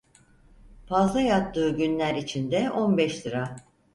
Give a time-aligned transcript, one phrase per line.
[0.87, 3.55] Fazla yattığı günler için de on beş lira…